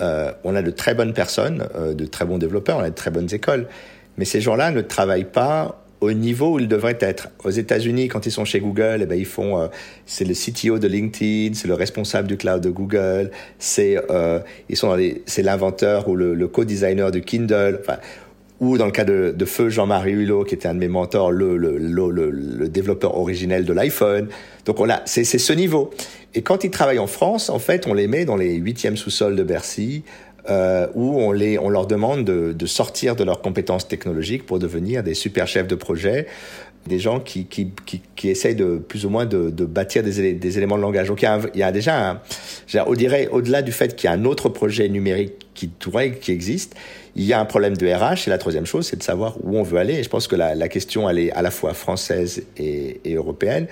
[0.00, 3.10] Euh, on a de très bonnes personnes, de très bons développeurs, on a de très
[3.10, 3.68] bonnes écoles,
[4.16, 7.28] mais ces gens-là ne travaillent pas au niveau où ils devraient être.
[7.44, 9.66] Aux États-Unis, quand ils sont chez Google, eh ben, ils font, euh,
[10.06, 14.76] c'est le CTO de LinkedIn, c'est le responsable du cloud de Google, c'est, euh, ils
[14.76, 17.80] sont c'est l'inventeur ou le, co-designer du Kindle.
[18.60, 21.32] Ou dans le cas de, de feu Jean-Marie Hulot, qui était un de mes mentors,
[21.32, 24.28] le, développeur originel de l'iPhone.
[24.64, 25.90] Donc on c'est ce niveau.
[26.34, 29.36] Et quand ils travaillent en France, en fait, on les met dans les huitièmes sous-sols
[29.36, 30.04] de Bercy,
[30.50, 35.02] euh, où on, les, on leur demande de, sortir de leurs compétences technologiques pour devenir
[35.02, 36.26] des super chefs de projet,
[36.86, 37.72] des gens qui, qui,
[38.14, 41.08] qui, essayent de plus ou moins de, bâtir des, des, éléments de langage.
[41.08, 42.20] Donc il y a, il y a déjà, un,
[42.86, 45.70] on dirait, au-delà du fait qu'il y a un autre projet numérique qui,
[46.20, 46.74] qui existe,
[47.16, 48.26] il y a un problème de RH.
[48.26, 49.94] Et la troisième chose, c'est de savoir où on veut aller.
[49.94, 53.14] Et je pense que la, la question, elle est à la fois française et, et
[53.14, 53.66] européenne.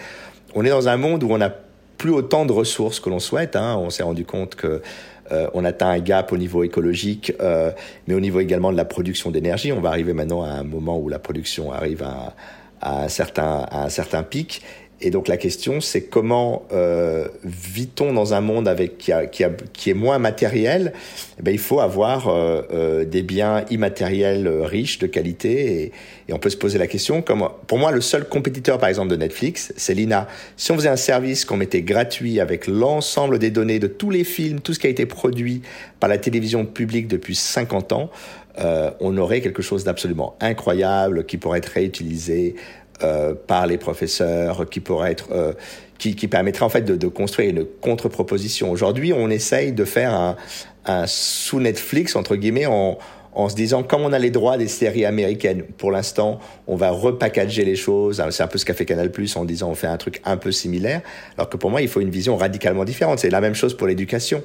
[0.54, 1.54] On est dans un monde où on n'a
[1.98, 3.56] plus autant de ressources que l'on souhaite.
[3.56, 3.76] Hein.
[3.78, 4.82] On s'est rendu compte que
[5.32, 7.70] euh, on atteint un gap au niveau écologique, euh,
[8.06, 9.72] mais au niveau également de la production d'énergie.
[9.72, 12.34] On va arriver maintenant à un moment où la production arrive à,
[12.82, 14.62] un certain, à un certain pic.
[15.04, 19.42] Et donc la question, c'est comment euh, vit-on dans un monde avec qui, a, qui,
[19.42, 20.92] a, qui est moins matériel?
[21.40, 25.92] Eh bien, Il faut avoir euh, euh, des biens immatériels euh, riches, de qualité, et,
[26.28, 27.20] et, on peut se poser la question.
[27.20, 30.28] Comme, pour moi, le seul compétiteur, par exemple, de Netflix, c'est l'INA.
[30.56, 34.22] Si on faisait un service qu'on mettait gratuit avec l'ensemble des données de tous les
[34.22, 35.62] films, tout ce qui a été produit
[35.98, 38.10] par la télévision publique depuis 50 ans,
[38.58, 42.54] euh, on aurait quelque chose d'absolument incroyable qui pourrait être réutilisé
[43.04, 45.52] euh, par les professeurs, qui pourrait être, euh,
[45.98, 48.70] qui, qui, permettrait en fait de, de construire une contre-proposition.
[48.70, 50.36] Aujourd'hui, on essaye de faire un,
[50.86, 52.98] un sous Netflix entre guillemets en,
[53.34, 56.90] en se disant comme on a les droits des séries américaines pour l'instant on va
[56.90, 58.22] repackager les choses.
[58.30, 60.36] C'est un peu ce qu'a fait Canal Plus en disant on fait un truc un
[60.36, 61.02] peu similaire.
[61.36, 63.18] Alors que pour moi il faut une vision radicalement différente.
[63.18, 64.42] C'est la même chose pour l'éducation.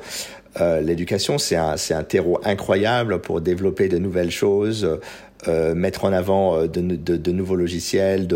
[0.62, 4.88] Euh, l'éducation c'est un terreau incroyable pour développer de nouvelles choses
[5.47, 8.28] euh, mettre en avant euh, de, nouveaux logiciels,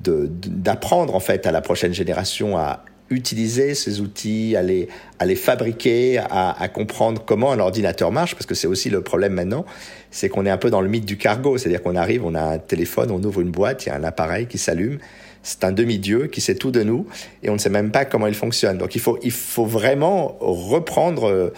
[0.00, 4.88] d'apprendre en fait à la prochaine génération à utiliser ces outils, à les,
[5.36, 9.64] fabriquer, à, comprendre comment un ordinateur marche, parce que c'est aussi le problème maintenant,
[10.10, 12.42] c'est qu'on est un peu dans le mythe du cargo, c'est-à-dire qu'on arrive, on a
[12.42, 14.98] un téléphone, on ouvre une boîte, il y a un appareil qui s'allume,
[15.42, 17.06] c'est un demi-dieu qui sait tout de nous,
[17.42, 18.78] et on ne sait même pas comment il fonctionne.
[18.78, 21.52] Donc il faut, il faut vraiment reprendre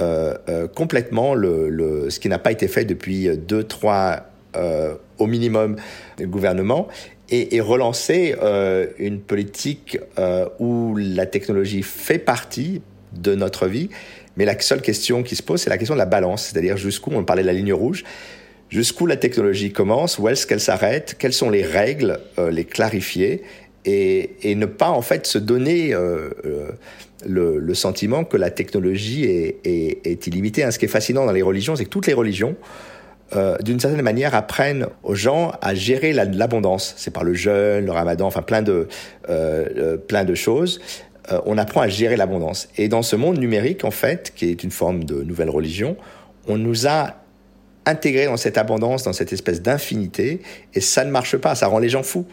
[0.00, 5.26] euh, euh, complètement le, ce qui n'a pas été fait depuis deux, trois, euh, au
[5.26, 5.76] minimum,
[6.20, 6.88] gouvernement,
[7.30, 12.80] et, et relancer euh, une politique euh, où la technologie fait partie
[13.12, 13.88] de notre vie.
[14.36, 17.10] Mais la seule question qui se pose, c'est la question de la balance, c'est-à-dire jusqu'où,
[17.12, 18.04] on parlait de la ligne rouge,
[18.68, 23.42] jusqu'où la technologie commence, où est-ce qu'elle s'arrête, quelles sont les règles, euh, les clarifier,
[23.84, 26.30] et, et, ne pas en fait se donner euh,
[27.24, 30.64] le, le, sentiment que la technologie est, est, est illimitée.
[30.64, 32.56] Hein, ce qui est fascinant dans les religions, c'est que toutes les religions,
[33.34, 36.94] euh, d'une certaine manière, apprennent aux gens à gérer l'abondance.
[36.96, 38.86] C'est par le jeûne, le ramadan, enfin plein de,
[39.28, 40.80] euh, euh, plein de choses.
[41.44, 42.68] On apprend à gérer l'abondance.
[42.76, 45.96] Et dans ce monde numérique, en fait, qui est une forme de nouvelle religion,
[46.46, 47.16] on nous a
[47.84, 50.40] intégrés dans cette abondance, dans cette espèce d'infinité,
[50.72, 52.26] et ça ne marche pas, ça rend les gens fous.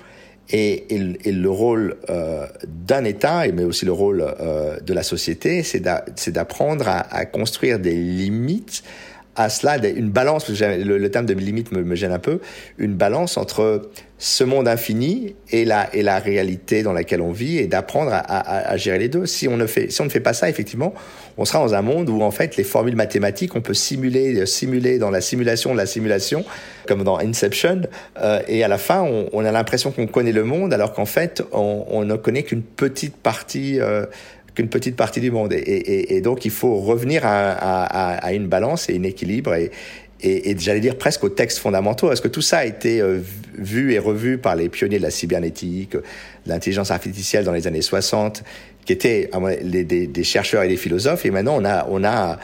[0.51, 0.85] Et,
[1.25, 1.97] le rôle
[2.67, 4.31] d'un État, mais aussi le rôle
[4.85, 5.79] de la société, c'est
[6.29, 8.83] d'apprendre à, construire des limites
[9.35, 12.39] à cela une balance, le, le terme de limite me, me, gêne un peu,
[12.77, 17.57] une balance entre ce monde infini et la, et la réalité dans laquelle on vit
[17.57, 19.25] et d'apprendre à, à, à, gérer les deux.
[19.25, 20.93] Si on, ne fait, si on ne fait pas ça, effectivement,
[21.37, 24.99] on sera dans un monde où en fait les formules mathématiques, on peut simuler, simuler
[24.99, 26.45] dans la simulation de la simulation,
[26.87, 27.81] comme dans Inception,
[28.21, 31.05] euh, et à la fin, on, on a l'impression qu'on connaît le monde alors qu'en
[31.05, 34.05] fait, on, on, ne connaît qu'une petite partie euh,
[34.55, 35.53] qu'une petite partie du monde.
[35.53, 39.71] Et, donc, il faut revenir à, une balance et un équilibre et,
[40.57, 42.11] j'allais dire presque aux textes fondamentaux.
[42.11, 43.19] Est-ce que tout ça a été euh,
[43.57, 46.03] vu et revu par les pionniers de la cybernétique, de
[46.45, 48.43] l'intelligence artificielle dans les années 60,
[48.85, 49.29] qui étaient
[49.63, 52.39] des, chercheurs et des philosophes, et maintenant on a, on a,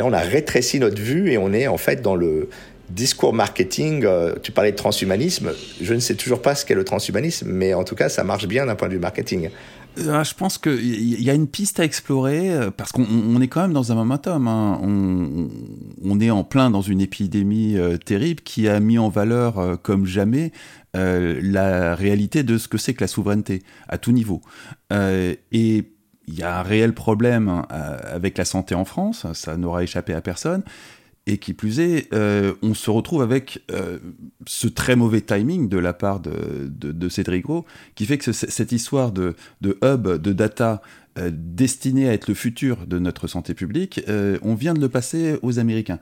[0.00, 2.48] on a rétréci notre vue et on est en fait dans le
[2.90, 4.04] discours marketing.
[4.04, 5.52] Euh, tu parlais de transhumanisme.
[5.80, 8.46] Je ne sais toujours pas ce qu'est le transhumanisme, mais en tout cas, ça marche
[8.46, 9.50] bien d'un point de vue marketing.
[9.98, 13.62] Euh, je pense qu'il y a une piste à explorer euh, parce qu'on est quand
[13.62, 14.48] même dans un momentum.
[14.48, 14.78] Hein.
[14.82, 20.06] On, est en plein dans une épidémie euh, terrible qui a mis en valeur comme
[20.06, 20.52] jamais
[20.94, 24.40] la réalité de ce que c'est que la souveraineté à tout niveau.
[24.90, 30.14] Et il y a un réel problème avec la santé en France, ça n'aura échappé
[30.14, 30.62] à personne.
[31.28, 33.98] Et qui plus est, euh, on se retrouve avec euh,
[34.46, 37.08] ce très mauvais timing de la part de, de, de
[37.96, 40.82] qui fait que ce, cette histoire de, de, hub, de data
[41.18, 44.90] euh, destiné à être le futur de notre santé publique, euh, on vient de le
[44.90, 45.98] passer aux Américains.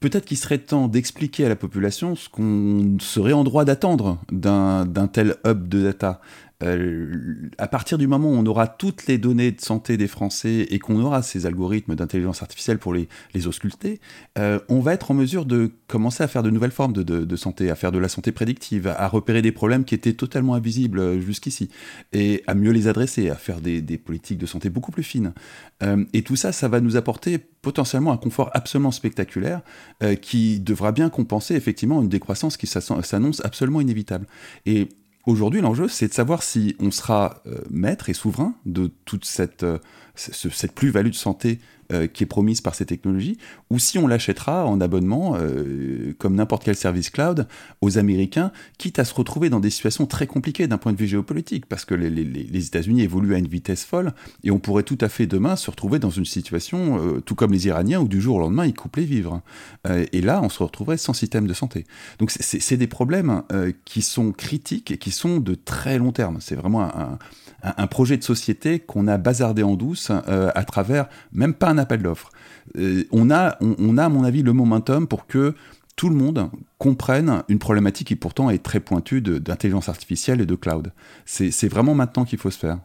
[0.00, 5.08] Peut-être qu'il serait temps d'expliquer à la population ce qu'on serait en droit d'attendre d'un
[5.12, 6.22] tel hub de data.
[6.62, 10.66] Euh, à partir du moment où on aura toutes les données de santé des Français
[10.70, 14.00] et qu'on aura ces algorithmes d'intelligence artificielle pour les, les ausculter,
[14.38, 17.36] euh, on va être en mesure de commencer à faire de nouvelles formes de, de,
[17.36, 20.98] santé, à faire de la santé prédictive, à repérer des problèmes qui étaient totalement invisibles
[20.98, 21.68] euh, jusqu'ici,
[22.12, 25.32] et à mieux les adresser, à faire des, des politiques de santé beaucoup plus fines.
[26.12, 29.60] et tout ça, ça va nous apporter potentiellement un confort absolument spectaculaire
[30.22, 34.26] qui devra bien compenser effectivement une décroissance qui s'annonce absolument inévitable.
[34.64, 34.88] Et
[35.26, 39.64] Aujourd'hui, l'enjeu, c'est de savoir si on sera euh, maître et souverain de toute cette,
[39.64, 39.78] euh,
[40.14, 41.58] cette plus-value de santé
[41.92, 43.38] euh, qui est promise par ces technologies,
[43.70, 47.46] ou si on l'achètera en abonnement, euh, comme n'importe quel service cloud,
[47.80, 51.06] aux Américains, quitte à se retrouver dans des situations très compliquées d'un point de vue
[51.06, 55.08] géopolitique, parce que les, États-Unis évoluent à une vitesse folle, et on pourrait tout à
[55.08, 58.36] fait demain se retrouver dans une situation, euh, tout comme les Iraniens, où du jour
[58.36, 59.42] au lendemain, ils coupent les vivres.
[59.88, 61.84] et là, on se retrouverait sans système de santé.
[62.18, 63.42] Donc c'est des problèmes
[63.84, 66.38] qui sont critiques et qui sont de très long terme.
[66.40, 67.18] C'est vraiment un,
[67.86, 72.30] projet de société qu'on a bazardé en douce à travers même pas un appel d'offres.
[72.76, 75.54] Euh, on, a, on, a, à mon avis, le momentum pour que
[75.94, 80.54] tout le monde comprenne une problématique qui pourtant est très pointue d'intelligence artificielle et de
[80.54, 80.92] cloud.
[81.24, 82.78] C'est vraiment maintenant qu'il faut se faire.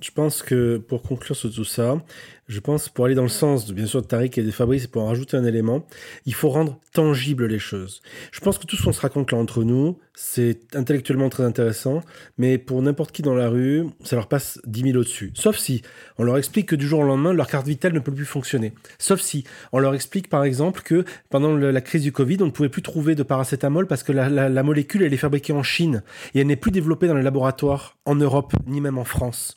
[0.00, 2.02] Je pense que pour conclure sur tout ça,
[2.50, 4.88] je pense, pour aller dans le sens, de, bien sûr, de Tariq et de Fabrice,
[4.88, 5.86] pour en rajouter un élément,
[6.26, 8.02] il faut rendre tangible les choses.
[8.32, 12.02] Je pense que tout ce qu'on se raconte là entre nous, c'est intellectuellement très intéressant,
[12.36, 15.32] mais pour n'importe qui dans la rue, ça leur passe 10 000 au-dessus.
[15.34, 15.82] Sauf si
[16.18, 18.74] on leur explique que du jour au lendemain, leur carte vitale ne peut plus fonctionner.
[18.98, 22.50] Sauf si on leur explique, par exemple, que pendant la crise du Covid, on ne
[22.50, 26.02] pouvait plus trouver de paracétamol parce que la molécule, elle est fabriquée en Chine
[26.34, 29.54] et elle n'est plus développée dans les laboratoires en Europe, ni même en France.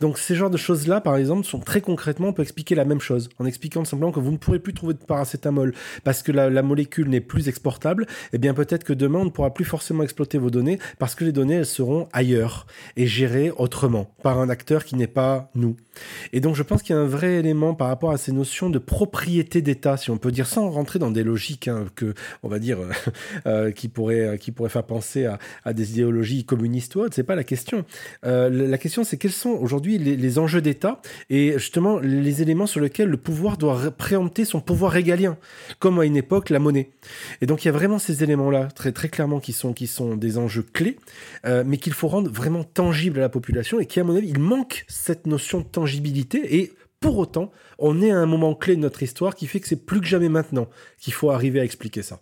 [0.00, 3.28] Donc ces genres de choses-là, par exemple, sont très concrètement peut expliquer la même chose,
[3.38, 7.08] en expliquant simplement que vous ne pourrez plus trouver de paracétamol parce que la, molécule
[7.08, 10.50] n'est plus exportable, eh bien peut-être que demain on ne pourra plus forcément exploiter vos
[10.50, 14.96] données parce que les données elles seront ailleurs et gérées autrement par un acteur qui
[14.96, 15.76] n'est pas nous.
[16.32, 18.68] Et donc je pense qu'il y a un vrai élément par rapport à ces notions
[18.68, 22.48] de propriété d'État, si on peut dire, sans rentrer dans des logiques hein, que, on
[22.48, 22.78] va dire,
[23.46, 25.26] euh, qui pourraient qui pourrait faire penser
[25.64, 27.14] à, des idéologies communistes ou autres.
[27.14, 27.84] C'est pas la question.
[28.24, 31.98] Euh, la question c'est quels sont aujourd'hui les, les enjeux d'État et justement
[32.42, 35.36] éléments sur lesquels le pouvoir doit préempter son pouvoir régalien,
[35.78, 36.90] comme à une époque la monnaie.
[37.40, 40.16] Et donc il y a vraiment ces éléments-là, très, très clairement, qui sont, qui sont
[40.16, 40.96] des enjeux clés,
[41.44, 44.28] euh, mais qu'il faut rendre vraiment tangibles à la population, et qui, à mon avis,
[44.28, 48.74] il manque cette notion de tangibilité, et pour autant, on est à un moment clé
[48.74, 51.64] de notre histoire qui fait que c'est plus que jamais maintenant qu'il faut arriver à
[51.64, 52.20] expliquer ça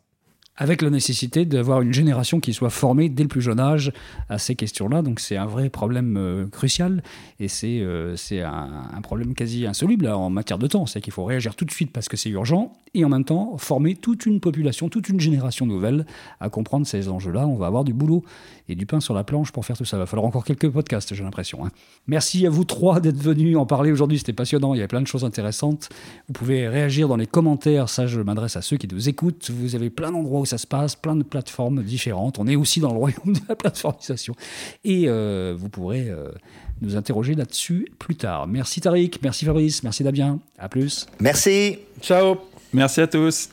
[0.57, 3.93] avec la nécessité d'avoir une génération qui soit formée dès le plus jeune âge
[4.29, 5.03] à ces questions-là.
[5.03, 7.03] Donc c'est un vrai problème euh, crucial
[7.41, 10.87] et c'est euh, un, problème quasi insoluble en matière de temps.
[10.87, 13.59] C'est qu'il faut réagir tout de suite parce que c'est urgent et en même temps
[13.59, 16.07] former toute une population, toute une génération nouvelle
[16.39, 17.47] à comprendre ces enjeux-là.
[17.49, 18.23] On va avoir du boulot
[18.69, 19.97] et du pain sur la planche pour faire tout ça.
[19.97, 21.67] Il va falloir encore quelques podcasts, j'ai l'impression.
[21.67, 21.71] Hein.
[22.07, 24.19] Merci à vous trois d'être venus en parler aujourd'hui.
[24.19, 24.75] C'était passionnant.
[24.75, 25.89] Il y a plein de choses intéressantes.
[26.29, 27.89] Vous pouvez réagir dans les commentaires.
[27.89, 29.51] Ça, je m'adresse à ceux qui nous écoutent.
[29.51, 32.39] Vous avez plein d'endroits où ça se passe, plein de plateformes différentes.
[32.39, 34.35] On est aussi dans le royaume de la plateformisation.
[34.85, 36.29] Et euh, vous pourrez euh,
[36.83, 38.47] nous interroger là-dessus plus tard.
[38.47, 40.39] Merci Tariq, merci Fabrice, merci Damien.
[40.59, 41.07] À plus.
[41.21, 41.79] Merci.
[42.01, 42.37] Ciao.
[42.73, 43.49] Merci à tous.